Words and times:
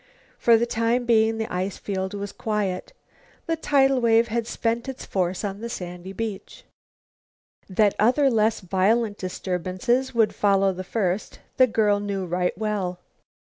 For 0.39 0.57
the 0.57 0.65
time 0.65 1.05
being 1.05 1.37
the 1.37 1.45
ice 1.53 1.77
field 1.77 2.15
was 2.15 2.31
quiet. 2.31 2.91
The 3.45 3.55
tidal 3.55 4.01
wave 4.01 4.29
had 4.29 4.47
spent 4.47 4.89
its 4.89 5.05
force 5.05 5.43
on 5.43 5.61
the 5.61 5.69
sandy 5.69 6.11
beach. 6.11 6.63
That 7.69 7.93
other, 7.99 8.27
less 8.27 8.61
violent 8.61 9.19
disturbances, 9.19 10.11
would 10.15 10.33
follow 10.33 10.73
the 10.73 10.83
first, 10.83 11.37
the 11.57 11.67
girl 11.67 11.99
knew 11.99 12.25
right 12.25 12.57
well. 12.57 12.97